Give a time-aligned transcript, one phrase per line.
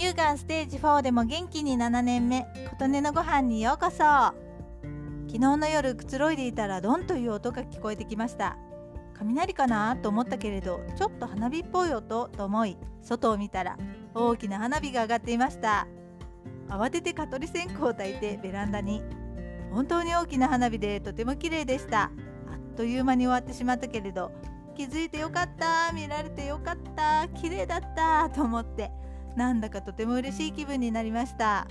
[0.00, 3.98] 乳がんステージ4でも元気に7年目琴音のご飯にようこそ。
[3.98, 4.34] 昨
[5.32, 8.56] 日の夜くつろいでいたらドンという音が聞こえてきました。
[9.12, 13.76] 雷かなと思ったけれどちょっと花火っぽい音と思い外を見たら
[14.14, 15.86] 大きな花火が上がっていました。
[16.70, 19.02] 慌てて蚊取り線香を焚いてベランダに。
[19.70, 22.04] 本当に大きな花火でとても綺麗でした。
[22.04, 22.08] あ
[22.56, 24.32] っという間に終わってしまったけれど
[24.74, 28.90] 気づいてよかった見られてよかった綺麗だったと思って
[29.36, 31.66] なんだかとても嬉しい気分になりました。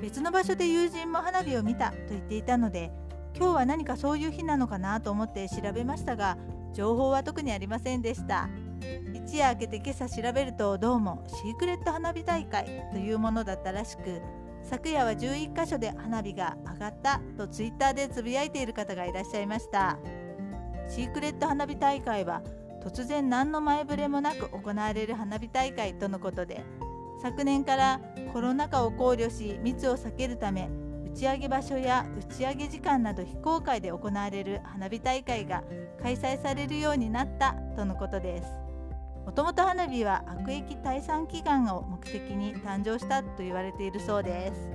[0.00, 2.92] 別の場所で友人も花火を見たと言っていたので
[3.36, 6.36] 今日は何かそういう日なのかなと思って調べましたが
[6.74, 8.48] 情報は特にありませんでした。
[9.14, 14.20] 一夜明けて今朝調べるとどうもシークレット花火大会というものだったらしく
[14.62, 19.98] 昨夜は11カ所で花火が上がったとツイッターでつぶやいている方がいらっしゃいました。
[20.88, 22.42] シークレット花火大会は
[22.84, 26.62] 突然何の前触れもなく行われる花火大会とのことで
[27.22, 28.00] 昨年から
[28.32, 30.68] コロナ禍を考慮し密を避けるため
[31.06, 35.62] 打ち上げ場所や打ち上げ時間など非公開で行われる花火大会が
[36.02, 38.48] 開催されるようになったとのことです。
[39.24, 44.70] もともと花火は悪役退散祈願を目的に誕生したと言われているそうです。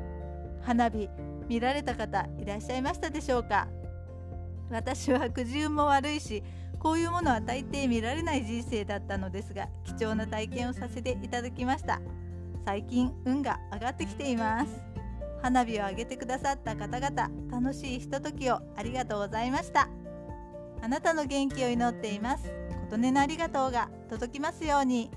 [0.61, 1.09] 花火
[1.47, 3.67] 見られた方いらっしゃいましたでしょうか？
[4.71, 6.43] 私はくじ運も悪いし
[6.79, 11.99] こういうものは大抵見られない人生だったのですが貴重な体験をさせていただきました。
[12.65, 14.71] 最近運が上がってきています。
[15.41, 19.89] 花火を上げてくださった方々楽しいひとときをありがとうございました。
[20.81, 22.51] あなたの元気を祈っています。
[22.89, 25.11] 琴音のありがとうが届きますように。